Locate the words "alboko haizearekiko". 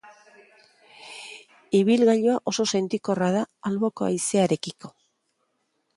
3.71-4.95